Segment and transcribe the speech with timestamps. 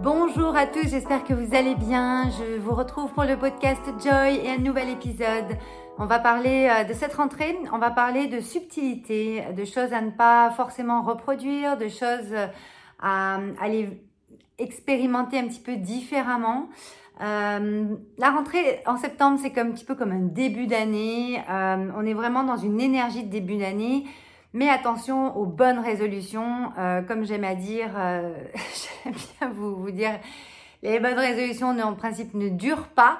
[0.00, 2.30] Bonjour à tous, j'espère que vous allez bien.
[2.30, 5.58] Je vous retrouve pour le podcast Joy et un nouvel épisode.
[5.98, 10.00] On va parler euh, de cette rentrée, on va parler de subtilité, de choses à
[10.00, 12.34] ne pas forcément reproduire, de choses
[13.00, 14.00] à aller
[14.58, 16.68] expérimenter un petit peu différemment.
[17.20, 17.84] Euh,
[18.18, 21.40] la rentrée en septembre, c'est un petit peu comme un début d'année.
[21.48, 24.04] Euh, on est vraiment dans une énergie de début d'année.
[24.54, 26.72] Mais attention aux bonnes résolutions.
[26.78, 28.34] Euh, comme j'aime à dire, euh,
[29.04, 30.12] j'aime bien vous, vous dire,
[30.82, 33.18] les bonnes résolutions en principe ne durent pas.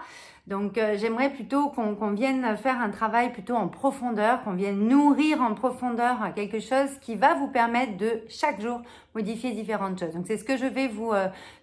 [0.48, 5.40] Donc euh, j'aimerais plutôt qu'on vienne faire un travail plutôt en profondeur, qu'on vienne nourrir
[5.40, 8.82] en profondeur quelque chose qui va vous permettre de chaque jour
[9.14, 10.12] modifier différentes choses.
[10.14, 11.12] Donc c'est ce que je vais vous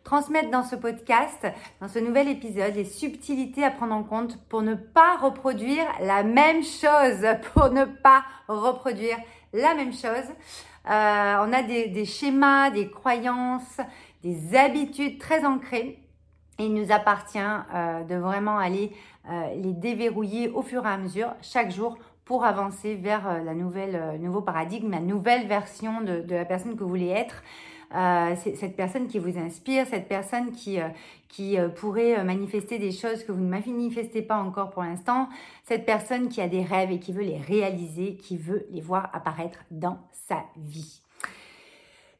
[0.05, 1.45] transmettre dans ce podcast,
[1.81, 6.23] dans ce nouvel épisode, les subtilités à prendre en compte pour ne pas reproduire la
[6.23, 9.17] même chose, pour ne pas reproduire
[9.53, 10.27] la même chose.
[10.89, 13.79] Euh, on a des, schémas, des croyances,
[14.23, 15.99] des habitudes très ancrées
[16.57, 18.91] et il nous appartient euh, de vraiment aller
[19.29, 24.19] euh, les déverrouiller au fur et à mesure, chaque jour, pour avancer vers la nouvelle,
[24.19, 27.43] nouveau paradigme, la nouvelle version de, la personne que vous voulez être.
[27.91, 30.77] Cette personne qui vous inspire, cette personne qui,
[31.27, 35.29] qui pourrait manifester des choses que vous ne manifestez pas encore pour l'instant,
[35.63, 39.09] cette personne qui a des rêves et qui veut les réaliser, qui veut les voir
[39.13, 41.01] apparaître dans sa vie.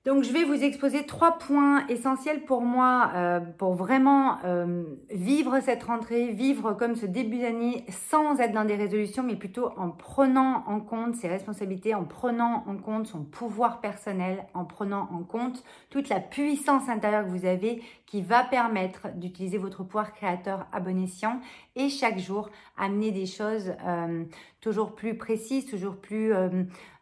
[0.10, 5.60] Donc, je vais vous exposer trois points essentiels pour moi euh, pour vraiment euh, vivre
[5.60, 9.92] cette rentrée, vivre comme ce début d'année sans être dans des résolutions, mais plutôt en
[9.92, 15.22] prenant en compte ses responsabilités, en prenant en compte son pouvoir personnel, en prenant en
[15.22, 20.66] compte toute la puissance intérieure que vous avez qui va permettre d'utiliser votre pouvoir créateur
[20.72, 21.40] à bon escient
[21.76, 24.24] et chaque jour amener des choses euh,
[24.60, 26.34] toujours plus précises, toujours plus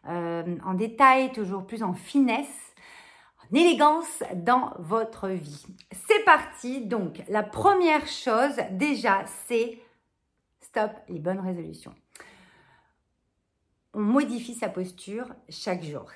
[0.04, 2.67] en détail, toujours plus en finesse
[3.54, 5.66] élégance dans votre vie.
[5.92, 6.84] C'est parti.
[6.84, 9.78] Donc, la première chose, déjà, c'est
[10.60, 11.94] stop les bonnes résolutions.
[13.94, 16.06] On modifie sa posture chaque jour.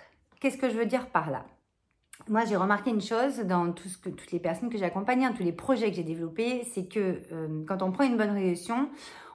[0.41, 1.47] Qu'est-ce que je veux dire par là?
[2.29, 5.35] Moi, j'ai remarqué une chose dans tout ce que, toutes les personnes que j'accompagne, dans
[5.35, 8.91] tous les projets que j'ai développés, c'est que euh, quand on prend une bonne résolution,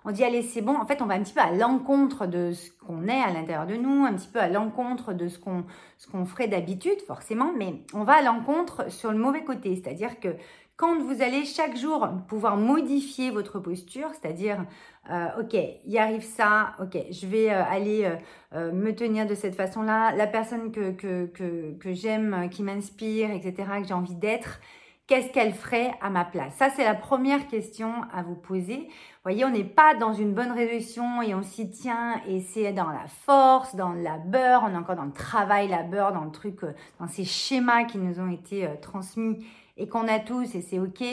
[0.07, 2.53] on dit allez c'est bon, en fait on va un petit peu à l'encontre de
[2.53, 6.25] ce qu'on est à l'intérieur de nous, un petit peu à l'encontre de ce qu'on
[6.25, 10.29] ferait d'habitude forcément, mais on va à l'encontre sur le mauvais côté, c'est-à-dire que
[10.77, 14.63] quand vous allez chaque jour pouvoir modifier votre posture, c'est-à-dire,
[15.09, 18.09] euh, ok, il arrive ça, ok, je vais euh, aller
[18.53, 23.87] euh, me tenir de cette façon-là, la personne que, que j'aime, qui m'inspire, etc., que
[23.87, 24.59] j'ai envie d'être,
[25.07, 26.53] qu'est-ce qu'elle ferait à ma place?
[26.55, 28.87] Ça, c'est la première question à vous poser.
[28.87, 32.73] Vous voyez, on n'est pas dans une bonne résolution et on s'y tient et c'est
[32.73, 36.31] dans la force, dans la labeur, on est encore dans le travail, labeur, dans le
[36.31, 36.59] truc,
[36.99, 39.45] dans ces schémas qui nous ont été transmis
[39.77, 41.03] et qu'on a tous et c'est ok.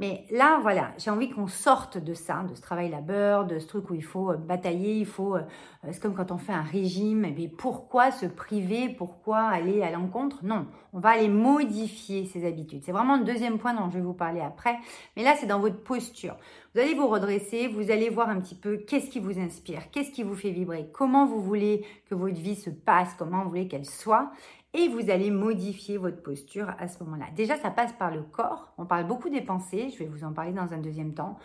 [0.00, 3.66] Mais là, voilà, j'ai envie qu'on sorte de ça, de ce travail labeur, de ce
[3.66, 5.42] truc où il faut euh, batailler, il faut, euh,
[5.84, 9.90] euh, c'est comme quand on fait un régime, mais pourquoi se priver, pourquoi aller à
[9.90, 10.38] l'encontre?
[10.42, 12.82] Non, on va aller modifier ses habitudes.
[12.82, 14.78] C'est vraiment le deuxième point dont je vais vous parler après.
[15.18, 16.36] Mais là, c'est dans votre posture.
[16.74, 20.12] Vous allez vous redresser, vous allez voir un petit peu qu'est-ce qui vous inspire, qu'est-ce
[20.12, 23.68] qui vous fait vibrer, comment vous voulez que votre vie se passe, comment vous voulez
[23.68, 24.30] qu'elle soit
[24.72, 27.26] et vous allez modifier votre posture à ce moment-là.
[27.34, 28.72] Déjà, ça passe par le corps.
[28.78, 31.38] On parle beaucoup des pensées, je vais vous en parler dans un deuxième temps.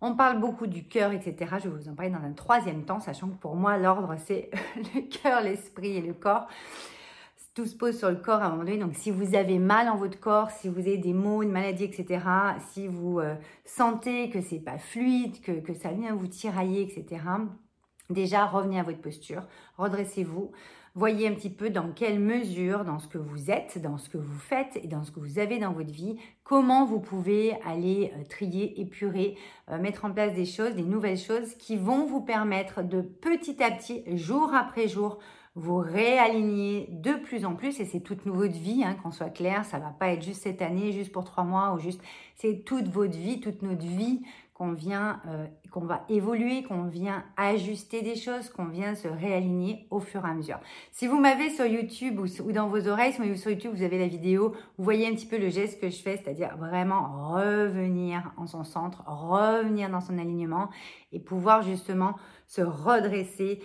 [0.00, 1.54] On parle beaucoup du cœur, etc.
[1.62, 4.50] Je vais vous en parler dans un troisième temps, sachant que pour moi, l'ordre, c'est
[4.94, 6.48] le cœur, l'esprit et le corps.
[7.54, 8.78] Tout se pose sur le corps à un moment donné.
[8.78, 11.84] Donc, si vous avez mal en votre corps, si vous avez des maux, une maladie,
[11.84, 12.24] etc.,
[12.72, 17.22] si vous euh, sentez que c'est pas fluide, que, que ça vient vous tirailler, etc.,
[18.10, 20.50] déjà, revenez à votre posture, redressez-vous.
[20.94, 24.18] Voyez un petit peu dans quelle mesure, dans ce que vous êtes, dans ce que
[24.18, 28.12] vous faites et dans ce que vous avez dans votre vie, comment vous pouvez aller
[28.14, 29.38] euh, trier, épurer,
[29.70, 33.62] euh, mettre en place des choses, des nouvelles choses qui vont vous permettre de petit
[33.62, 35.18] à petit, jour après jour,
[35.54, 37.80] vous réaligner de plus en plus.
[37.80, 40.60] Et c'est toute votre vie, hein, qu'on soit clair, ça va pas être juste cette
[40.60, 42.02] année, juste pour trois mois ou juste,
[42.36, 44.20] c'est toute votre vie, toute notre vie
[44.54, 49.86] qu'on vient, euh, qu'on va évoluer, qu'on vient ajuster des choses, qu'on vient se réaligner
[49.90, 50.60] au fur et à mesure.
[50.90, 53.98] Si vous m'avez sur YouTube ou, dans vos oreilles, si vous sur YouTube, vous avez
[53.98, 58.32] la vidéo, vous voyez un petit peu le geste que je fais, c'est-à-dire vraiment revenir
[58.36, 60.68] en son centre, revenir dans son alignement
[61.12, 62.14] et pouvoir justement
[62.46, 63.60] se redresser.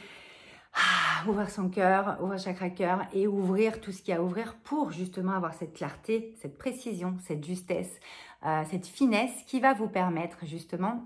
[0.80, 4.24] Ah, ouvrir son cœur, ouvrir chakra cœur et ouvrir tout ce qu'il y a à
[4.24, 8.00] ouvrir pour justement avoir cette clarté, cette précision, cette justesse,
[8.46, 11.04] euh, cette finesse qui va vous permettre justement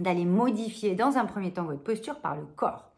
[0.00, 2.90] d'aller modifier dans un premier temps votre posture par le corps.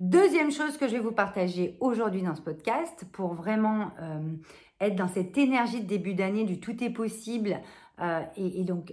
[0.00, 4.20] Deuxième chose que je vais vous partager aujourd'hui dans ce podcast pour vraiment euh,
[4.80, 7.60] être dans cette énergie de début d'année du tout est possible,
[8.36, 8.92] et, donc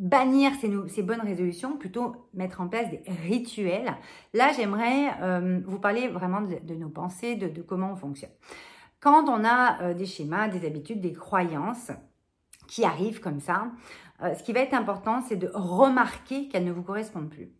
[0.00, 3.94] bannir ces, bonnes résolutions, plutôt mettre en place des rituels.
[4.34, 8.30] Là, j'aimerais vous parler vraiment de, nos pensées, de, comment on fonctionne.
[8.98, 11.92] Quand on a des schémas, des habitudes, des croyances
[12.66, 13.70] qui arrivent comme ça,
[14.22, 17.50] ce qui va être important, c'est de remarquer qu'elles ne vous correspondent plus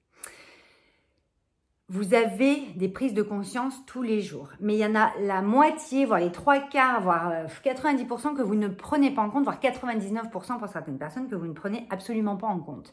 [1.91, 4.51] vous avez des prises de conscience tous les jours.
[4.61, 7.33] Mais il y en a la moitié, voire les trois quarts, voire
[7.65, 11.35] 90% euh, que vous ne prenez pas en compte, voire 99% pour certaines personnes que
[11.35, 12.93] vous ne prenez absolument pas en compte.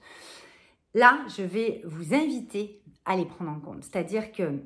[0.96, 3.84] Là, je vais vous inviter à les prendre en compte.
[3.84, 4.64] C'est-à-dire que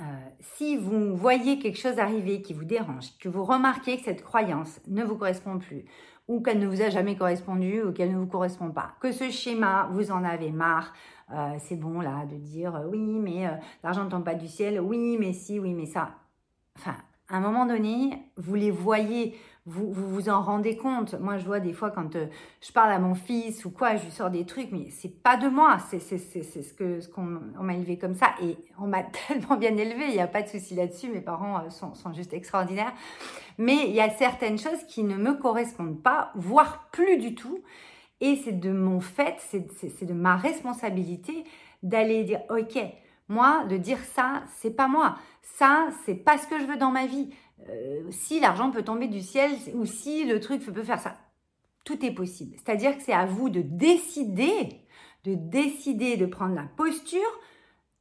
[0.00, 0.02] euh,
[0.40, 4.80] si vous voyez quelque chose arriver qui vous dérange, que vous remarquez que cette croyance
[4.88, 5.84] ne vous correspond plus,
[6.26, 9.30] ou qu'elle ne vous a jamais correspondu, ou qu'elle ne vous correspond pas, que ce
[9.30, 10.92] schéma, vous en avez marre,
[11.58, 13.50] c'est bon là de dire euh, oui, mais euh,
[13.82, 16.10] l'argent ne tombe pas du ciel, oui, mais si, oui, mais ça.
[16.76, 16.96] Enfin,
[17.28, 21.14] à un moment donné, vous les voyez, vous, vous, en rendez compte.
[21.14, 24.12] Moi, je vois des fois quand je parle à mon fils ou quoi, je lui
[24.12, 27.74] sors des trucs, mais c'est pas de moi, c'est ce que ce qu'on on m'a
[27.74, 30.76] élevé comme ça et on m'a tellement bien élevé, il n'y a pas de souci
[30.76, 31.08] là-dessus.
[31.08, 32.92] Mes parents sont, sont juste extraordinaires,
[33.58, 37.60] mais il y a certaines choses qui ne me correspondent pas, voire plus du tout.
[38.20, 41.44] Et c'est de mon fait, c'est de ma responsabilité
[41.82, 42.78] d'aller dire, ok,
[43.28, 45.16] moi, de dire ça, c'est pas moi.
[45.42, 47.30] Ça, c'est pas ce que je veux dans ma vie.
[47.68, 51.16] Euh, si l'argent peut tomber du ciel ou si le truc peut faire ça,
[51.84, 52.56] tout est possible.
[52.56, 54.80] C'est-à-dire que c'est à vous de décider,
[55.24, 57.20] de décider de prendre la posture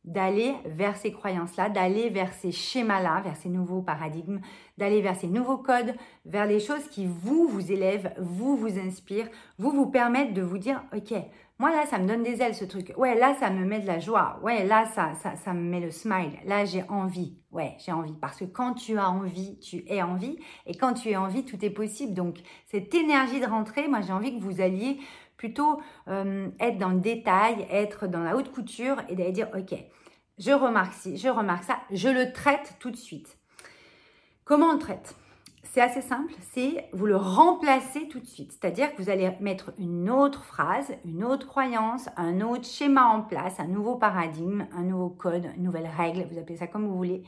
[0.05, 4.39] d'aller vers ces croyances-là, d'aller vers ces schémas-là, vers ces nouveaux paradigmes,
[4.77, 9.29] d'aller vers ces nouveaux codes, vers les choses qui vous, vous élèvent, vous, vous inspirent,
[9.57, 11.13] vous, vous permettent de vous dire, ok,
[11.57, 12.93] moi là, ça me donne des ailes ce truc.
[12.97, 14.39] Ouais, là, ça me met de la joie.
[14.43, 16.33] Ouais, là, ça, ça, ça me met le smile.
[16.45, 17.37] Là, j'ai envie.
[17.51, 18.11] Ouais, j'ai envie.
[18.19, 20.37] Parce que quand tu as envie, tu es envie.
[20.65, 22.13] Et quand tu es envie, tout est possible.
[22.13, 24.99] Donc, cette énergie de rentrée, moi, j'ai envie que vous alliez
[25.37, 29.77] plutôt euh, être dans le détail, être dans la haute couture et d'aller dire, ok,
[30.37, 33.37] je remarque ci, je remarque ça, je le traite tout de suite.
[34.43, 35.15] Comment on le traite?
[35.63, 38.53] C'est assez simple, c'est vous le remplacez tout de suite.
[38.53, 43.21] C'est-à-dire que vous allez mettre une autre phrase, une autre croyance, un autre schéma en
[43.21, 46.95] place, un nouveau paradigme, un nouveau code, une nouvelle règle, vous appelez ça comme vous
[46.95, 47.23] voulez.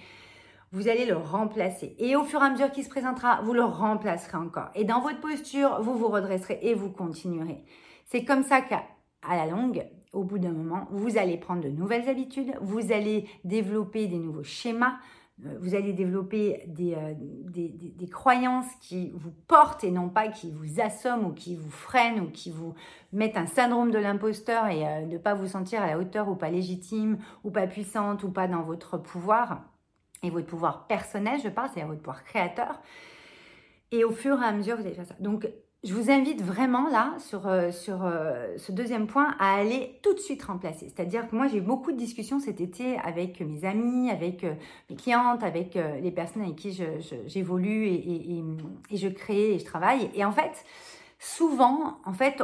[0.72, 1.96] Vous allez le remplacer.
[1.98, 4.70] Et au fur et à mesure qu'il se présentera, vous le remplacerez encore.
[4.76, 7.64] Et dans votre posture, vous vous redresserez et vous continuerez.
[8.08, 8.84] C'est comme ça qu'à
[9.30, 14.08] la longue, au bout d'un moment, vous allez prendre de nouvelles habitudes, vous allez développer
[14.08, 14.98] des nouveaux schémas,
[15.46, 20.80] euh, vous allez développer euh, des, croyances qui vous portent et non pas qui vous
[20.80, 22.74] assomment ou qui vous freinent ou qui vous
[23.12, 26.36] mettent un syndrome de l'imposteur et euh, ne pas vous sentir à la hauteur ou
[26.36, 29.62] pas légitime ou pas puissante ou pas dans votre pouvoir
[30.24, 32.82] et votre pouvoir personnel, je parle, c'est-à-dire votre pouvoir créateur.
[33.92, 35.16] Et au fur et à mesure, vous allez faire ça.
[35.20, 35.48] Donc,
[35.84, 40.14] je vous invite vraiment là, sur, euh, sur euh, ce deuxième point, à aller tout
[40.14, 40.90] de suite remplacer.
[40.90, 44.54] C'est-à-dire que moi, j'ai eu beaucoup de discussions cet été avec mes amis, avec euh,
[44.90, 46.78] mes clientes, avec les personnes avec qui
[47.28, 48.44] j'évolue et,
[48.90, 50.10] et, je crée et je travaille.
[50.16, 50.66] Et en fait,
[51.20, 52.42] souvent, en fait,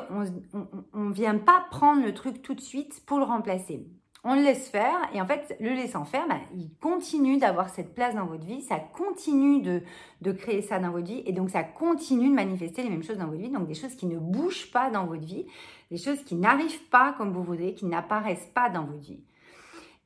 [0.93, 3.85] on ne vient pas prendre le truc tout de suite pour le remplacer
[4.23, 4.97] on le laisse faire.
[5.13, 8.61] Et en fait, le laissant faire, bah, il continue d'avoir cette place dans votre vie,
[8.61, 11.23] ça continue de, créer ça dans votre vie.
[11.25, 13.95] Et donc ça continue de manifester les mêmes choses dans votre vie, donc des choses
[13.95, 15.45] qui ne bougent pas dans votre vie,
[15.91, 19.19] des choses qui n'arrivent pas comme vous voudrez, qui n'apparaissent pas dans votre vie.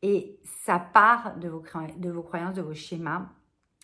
[0.01, 3.27] Et ça part de vos croyances, de vos schémas,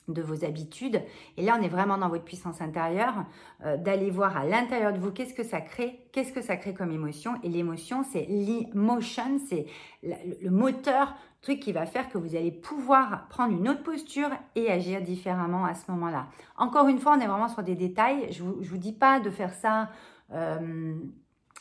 [0.08, 1.02] de vos habitudes.
[1.38, 3.26] Et là, on est vraiment dans votre puissance intérieure,
[3.66, 6.74] euh, d'aller voir à l'intérieur de vous qu'est-ce que ça crée, qu'est-ce que ça crée
[6.74, 7.36] comme émotion.
[7.44, 9.66] Et l'émotion, c'est l'emotion, c'est
[10.04, 14.72] le, moteur, truc qui va faire que vous allez pouvoir prendre une autre posture et
[14.72, 16.28] agir différemment à ce moment-là.
[16.58, 18.32] Encore une fois, on est vraiment sur des détails.
[18.32, 19.90] Je ne vous, vous, dis pas de faire ça
[20.32, 20.96] euh,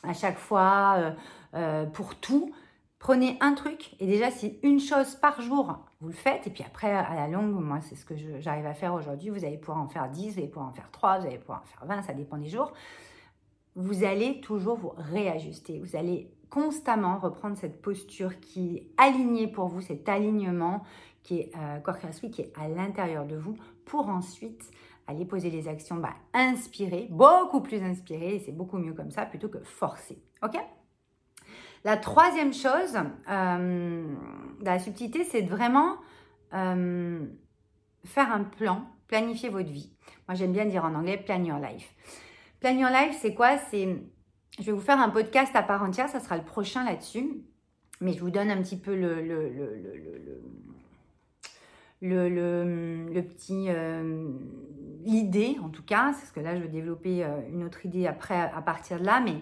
[0.03, 1.15] à chaque fois
[1.55, 2.53] euh, pour tout.
[3.03, 6.63] Prenez un truc et déjà si une chose par jour, vous le faites et puis
[6.63, 9.79] après à la longue, moi c'est ce que j'arrive à faire aujourd'hui, vous allez pouvoir
[9.79, 12.03] en faire 10, vous allez pouvoir en faire 3, vous allez pouvoir en faire 20,
[12.03, 12.73] ça dépend des jours.
[13.75, 19.67] Vous allez toujours vous réajuster, vous allez constamment reprendre cette posture qui est alignée pour
[19.67, 20.85] vous, cet alignement
[21.25, 24.71] qui est euh, corps qui est à l'intérieur de vous pour ensuite
[25.09, 29.27] aller poser les actions bah, inspirées, beaucoup plus inspirées et c'est beaucoup mieux comme ça
[29.27, 30.23] plutôt que forcées.
[30.45, 30.57] Ok?
[31.85, 32.97] La troisième chose,
[33.29, 34.05] euh,
[34.61, 35.97] la subtilité, c'est de vraiment
[36.55, 37.27] euh,
[38.05, 39.93] faire un plan, planifier votre vie.
[40.29, 41.93] Moi, j'aime bien dire en anglais plan your life.
[42.61, 43.57] Plan your life, c'est quoi?
[43.73, 47.43] Je vais vous faire un podcast à part entière, ça sera le prochain là-dessus,
[48.01, 49.17] mais je vous donne un petit peu le,
[53.23, 54.29] petit, euh,
[55.05, 58.39] l'idée, en tout cas, c'est ce que là, je vais développer une autre idée après
[58.39, 59.39] à partir de là, mais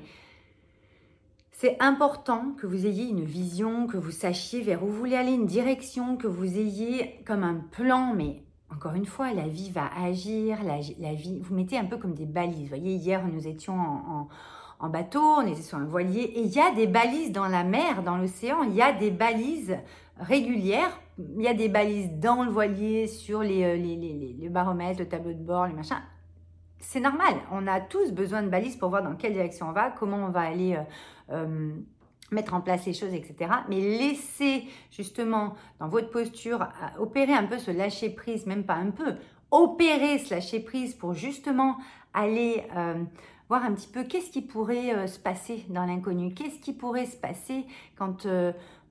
[1.60, 5.32] c'est important que vous ayez une vision, que vous sachiez vers où vous voulez aller,
[5.32, 9.90] une direction, que vous ayez comme un plan, mais encore une fois, la vie va
[9.94, 10.78] agir, la,
[11.12, 12.62] vie, vous mettez un peu comme des balises.
[12.62, 13.76] Vous voyez, hier, nous étions
[14.80, 17.62] en, bateau, on était sur un voilier, et il y a des balises dans la
[17.62, 19.76] mer, dans l'océan, il y a des balises
[20.18, 24.48] régulières, il y a des balises dans le voilier, sur les, euh, les, les, les
[24.48, 26.00] baromètres, le tableau de bord, les machins
[26.80, 27.34] c'est normal.
[27.52, 30.30] On a tous besoin de balises pour voir dans quelle direction on va, comment on
[30.30, 30.82] va aller euh,
[31.32, 31.72] euh,
[32.30, 33.50] mettre en place les choses, etc.
[33.68, 36.66] Mais laissez justement dans votre posture
[36.98, 39.14] opérer un peu ce lâcher prise, même pas un peu,
[39.50, 41.76] opérer ce lâcher prise pour justement
[42.14, 43.02] aller euh,
[43.48, 47.16] voir un petit peu qu'est-ce qui pourrait se passer dans l'inconnu, qu'est-ce qui pourrait se
[47.16, 48.26] passer quand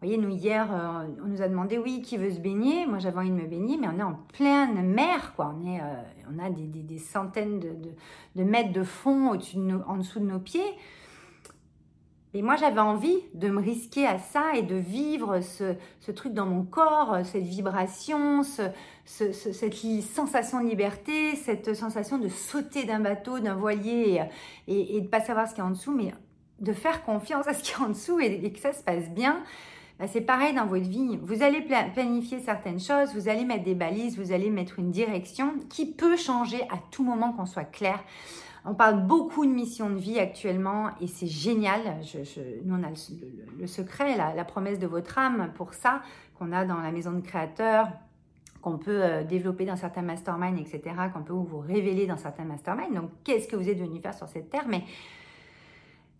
[0.02, 2.86] vous voyez, nous, hier, euh, on nous a demandé, oui, qui veut se baigner?
[2.86, 5.54] Moi, j'avais envie de me baigner, mais on est en pleine mer, quoi.
[5.54, 6.02] On, est, euh,
[6.34, 10.74] on a des, centaines de, mètres de fond au-dessus en dessous de nos pieds.
[12.34, 16.46] Et moi, j'avais envie de me risquer à ça et de vivre ce, truc dans
[16.46, 18.44] mon corps, cette vibration,
[19.04, 19.74] cette
[20.16, 24.24] sensation de liberté, cette sensation de sauter d'un bateau, d'un voilier
[24.70, 26.14] et, de ne pas savoir ce qu'il y a en dessous, mais
[26.62, 29.10] de faire confiance à ce qu'il y a en dessous et que ça se passe
[29.10, 29.44] bien.
[30.00, 31.20] Bah, c'est pareil dans votre vie.
[31.22, 31.62] Vous allez
[31.94, 36.16] planifier certaines choses, vous allez mettre des balises, vous allez mettre une direction qui peut
[36.16, 38.02] changer à tout moment qu'on soit clair.
[38.64, 41.82] On parle beaucoup de mission de vie actuellement et c'est génial.
[42.64, 42.90] nous, on a
[43.60, 46.02] le, secret, la, promesse de votre âme pour ça,
[46.38, 47.90] qu'on a dans la maison de créateurs,
[48.62, 50.82] qu'on peut euh, développer dans certains masterminds, etc.,
[51.14, 52.94] qu'on peut vous révéler dans certains masterminds.
[52.94, 54.68] Donc, qu'est-ce que vous êtes venu faire sur cette terre?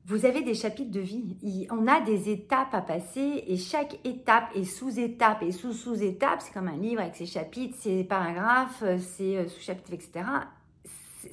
[0.10, 1.68] Vous avez des chapitres de vie.
[1.70, 6.42] On a des étapes à passer et chaque étape est sous-étape et sous-sous-étape.
[6.42, 10.26] C'est comme un livre avec ses chapitres, ses paragraphes, ses euh, sous-chapitres, etc.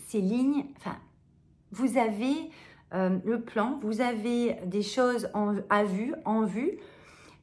[0.09, 0.97] Ces lignes, enfin,
[1.73, 2.35] vous avez
[2.92, 5.30] euh, le plan, vous avez des choses
[5.71, 6.78] à vue, en vue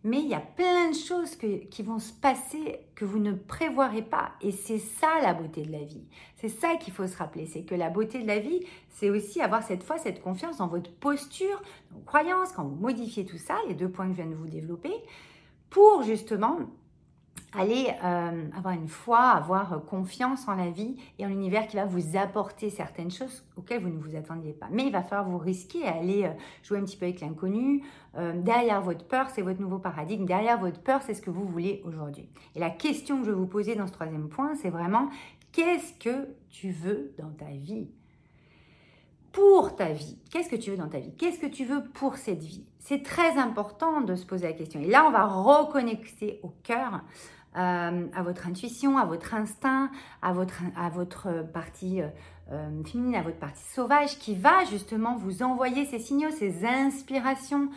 [0.04, 4.02] mais il y a plein de choses qui vont se passer que vous ne prévoirez
[4.02, 4.34] pas.
[4.42, 6.04] Et c'est ça la beauté de la vie.
[6.36, 7.46] C'est ça qu'il faut se rappeler.
[7.46, 10.68] C'est que la beauté de la vie, c'est aussi avoir cette foi, cette confiance dans
[10.68, 14.22] votre posture, dans vos croyances, quand vous modifiez tout ça, les deux points que je
[14.22, 14.94] viens de vous développer,
[15.70, 16.58] pour justement
[17.56, 21.76] allez euh, avoir une foi, avoir euh, confiance en la vie et en l'univers qui
[21.76, 24.68] va vous apporter certaines choses auxquelles vous ne vous attendiez pas.
[24.72, 26.34] Mais il va falloir vous risquer à aller euh,
[26.64, 27.84] jouer un petit peu avec l'inconnu.
[28.36, 30.26] derrière votre peur, c'est votre nouveau paradigme.
[30.26, 32.30] Derrière votre peur, c'est ce que vous voulez aujourd'hui.
[32.56, 35.10] Et la question que je vais vous poser dans ce troisième point, c'est vraiment
[35.52, 37.90] qu'est-ce que tu veux dans ta vie?
[39.32, 40.20] Pour ta vie.
[40.30, 41.12] Qu'est-ce que tu veux dans ta vie?
[41.16, 42.66] Qu'est-ce que tu veux pour cette vie?
[42.78, 44.82] C'est très important de se poser la question.
[44.82, 47.02] Et là, on va reconnecter au cœur,
[47.58, 49.92] euh, à votre intuition, à votre instinct,
[50.22, 52.08] à votre, à votre partie euh,
[52.52, 57.70] euh, féminine, à votre partie sauvage, qui va justement vous envoyer ces signaux, ces inspirations.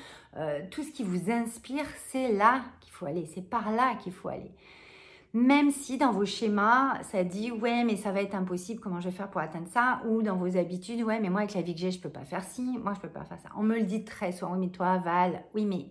[0.70, 4.28] tout ce qui vous inspire, c'est là qu'il faut aller, c'est par là qu'il faut
[4.28, 4.52] aller
[5.36, 9.10] même si dans vos schémas, ça dit ouais, mais ça va être impossible, comment je
[9.10, 10.00] vais faire pour atteindre ça?
[10.08, 12.24] Ou dans vos habitudes, ouais, mais moi avec la vie que j'ai, je peux pas
[12.24, 13.50] faire ci, moi je peux pas faire ça.
[13.54, 15.88] On me le dit très souvent, oui, mais toi, Val, oui, mais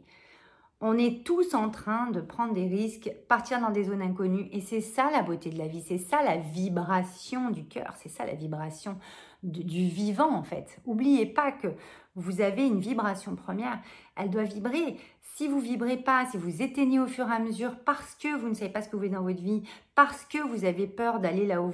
[0.82, 4.62] on est tous en train de prendre des risques, partir dans des zones inconnues, et
[4.62, 8.25] c'est ça la beauté de la vie, c'est ça la vibration du cœur, c'est ça
[8.25, 8.98] la vibration
[9.44, 10.79] du vivant en fait.
[10.86, 11.67] Oubliez pas que
[12.15, 13.79] vous avez une vibration première,
[14.15, 14.98] elle doit vibrer.
[15.22, 18.48] Si vous vibrez pas, si vous éteignez au fur et à mesure parce que vous
[18.48, 19.63] ne savez pas ce que vous voulez dans votre vie,
[19.94, 21.74] parce que vous avez peur d'aller là où,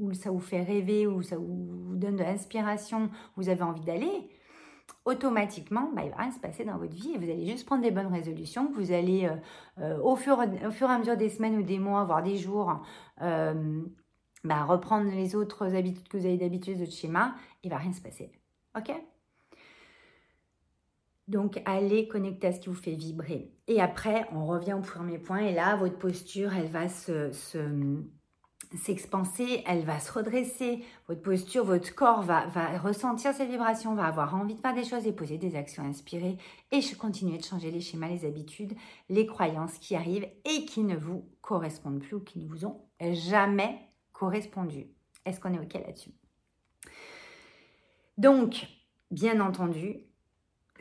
[0.00, 4.28] où ça vous fait rêver, où ça vous donne de l'inspiration, vous avez envie d'aller,
[5.04, 7.82] automatiquement, bah, il va rien se passer dans votre vie et vous allez juste prendre
[7.82, 8.70] des bonnes résolutions.
[8.72, 9.36] Vous allez euh,
[9.78, 12.36] euh, au, fur, au fur et à mesure des semaines ou des mois, voire des
[12.36, 12.82] jours,
[13.20, 13.82] euh,
[14.44, 18.00] bah, reprendre les autres habitudes que vous avez d'habitude, de schéma, il va rien se
[18.00, 18.30] passer.
[18.76, 18.92] Ok?
[21.28, 23.52] Donc, allez connecter à ce qui vous fait vibrer.
[23.68, 25.38] Et après, on revient au premier point.
[25.38, 27.30] Et là, votre posture, elle va se,
[28.76, 30.84] s'expanser, elle va se redresser.
[31.08, 32.46] Votre posture, votre corps va,
[32.78, 36.38] ressentir ces vibrations, va avoir envie de faire des choses et poser des actions inspirées.
[36.70, 38.74] Et continuer de changer les schémas, les habitudes,
[39.08, 42.80] les croyances qui arrivent et qui ne vous correspondent plus ou qui ne vous ont
[43.00, 43.78] jamais
[44.12, 44.86] correspondu.
[45.24, 46.12] Est-ce qu'on est OK là-dessus?
[48.18, 48.66] Donc,
[49.10, 50.06] bien entendu,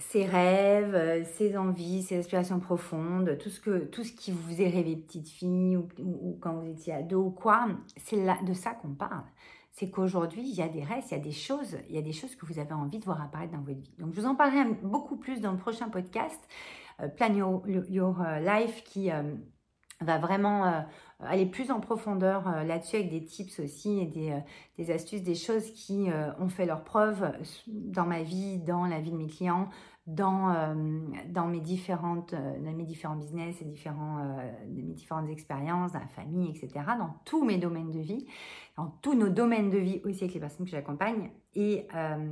[0.02, 4.62] ses rêves, euh, ses envies, ses aspirations profondes, tout ce, que, tout ce qui vous
[4.62, 7.68] est rêvé petite fille ou, quand vous étiez ado ou quoi,
[7.98, 9.24] c'est de ça qu'on parle.
[9.72, 12.02] C'est qu'aujourd'hui, il y a des rêves, il y a des choses, il y a
[12.02, 13.96] des choses que vous avez envie de voir apparaître dans votre vie.
[14.00, 16.40] Donc, je vous en parlerai beaucoup plus dans le prochain podcast,
[17.00, 19.24] euh, Plan Your, Life, qui euh,
[20.02, 20.84] va vraiment
[21.24, 24.40] aller plus en profondeur là-dessus avec des tips aussi et des,
[24.78, 26.08] des astuces, des choses qui
[26.40, 27.32] ont fait leur preuve
[27.68, 29.70] dans ma vie, dans la vie de mes clients,
[30.08, 30.76] dans,
[31.28, 34.36] dans, mes, différentes, dans mes différents business et différents,
[34.68, 38.26] mes différentes expériences, dans la famille, etc., dans tous mes domaines de vie,
[38.78, 41.30] dans tous nos domaines de vie aussi avec les personnes que j'accompagne.
[41.54, 41.88] Et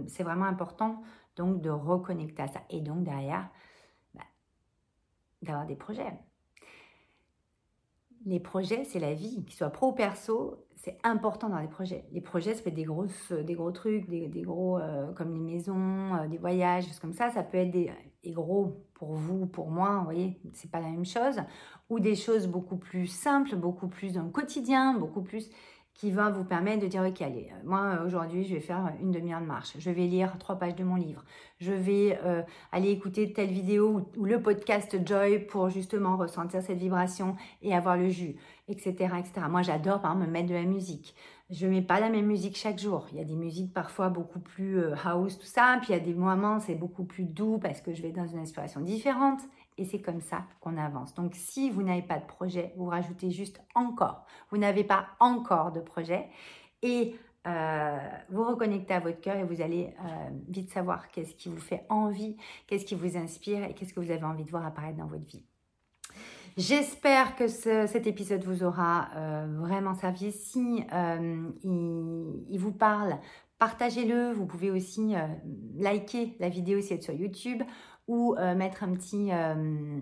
[0.08, 1.02] c'est vraiment important
[1.40, 2.62] donc de reconnecter à ça.
[2.70, 3.50] Et donc derrière,
[4.14, 4.24] bah,
[5.42, 6.14] d'avoir des projets.
[8.26, 12.06] Les projets, c'est la vie, qu'ils soient pro ou perso, c'est important dans les projets.
[12.12, 15.40] Les projets, ça peut être des, grosses, des gros trucs, des, gros euh, comme les
[15.40, 17.30] maisons, euh, des voyages, choses comme ça.
[17.32, 17.92] Ça peut être des,
[18.24, 21.42] des gros pour vous, pour moi, vous voyez, c'est pas la même chose.
[21.90, 25.50] Ou des choses beaucoup plus simples, beaucoup plus dans le quotidien, beaucoup plus
[26.00, 28.94] qui va vous permettre de dire, ok, allez, euh, moi euh, aujourd'hui, je vais faire
[29.02, 31.26] une demi-heure de marche, je vais lire trois pages de mon livre,
[31.60, 32.42] je vais euh,
[32.72, 37.98] aller écouter telle vidéo ou, le podcast Joy pour justement ressentir cette vibration et avoir
[37.98, 38.38] le jus,
[38.70, 38.94] etc.
[39.20, 39.48] etc.
[39.50, 41.16] Moi, j'adore, me mettre de la musique.
[41.50, 43.08] Je mets pas la même musique chaque jour.
[43.12, 45.80] Il y a des musiques parfois beaucoup plus house, tout ça.
[45.82, 48.28] Puis il y a des moments, c'est beaucoup plus doux parce que je vais dans
[48.28, 49.42] une inspiration différente
[49.80, 51.14] et c'est comme ça qu'on avance.
[51.14, 54.26] Donc si vous n'avez pas de projet, vous rajoutez juste encore.
[54.52, 56.28] Vous n'avez pas encore de projet
[56.82, 57.16] et
[57.48, 57.98] euh,
[58.30, 61.86] vous reconnectez à votre cœur et vous allez euh, vite savoir qu'est-ce qui vous fait
[61.88, 62.36] envie,
[62.68, 65.26] qu'est-ce qui vous inspire et qu'est-ce que vous avez envie de voir apparaître dans votre
[65.26, 65.44] vie.
[66.58, 70.34] J'espère que cet épisode vous aura euh, vraiment servi.
[70.34, 70.84] Si
[71.64, 73.18] il, vous parle,
[73.60, 74.34] partagez-le.
[74.34, 75.14] Vous pouvez aussi
[75.78, 77.64] liker la vidéo si elle est sur YouTube
[78.10, 80.00] ou euh, mettre un petit, euh,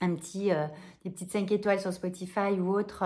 [0.00, 0.66] un petit, euh,
[1.04, 3.04] des petites 5 étoiles sur Spotify ou autre.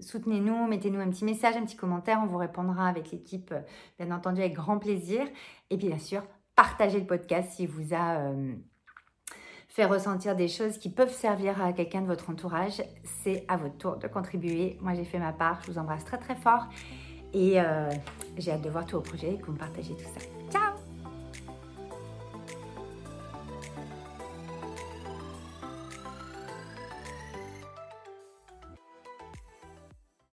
[0.00, 3.52] Soutenez-nous, mettez-nous un petit message, un petit commentaire, on vous répondra avec l'équipe,
[3.98, 5.22] bien entendu, avec grand plaisir.
[5.70, 6.22] Et puis bien sûr,
[6.54, 8.30] partagez le podcast s'il vous a
[9.68, 12.82] fait ressentir des choses qui peuvent servir à quelqu'un de votre entourage.
[13.04, 14.76] C'est à votre tour de contribuer.
[14.80, 15.60] Moi, j'ai fait ma part.
[15.62, 16.68] Je vous embrasse très très fort
[17.32, 17.56] et
[18.36, 20.20] j'ai hâte de voir tous vos projets et que vous me partagez tout ça.
[20.50, 20.77] Ciao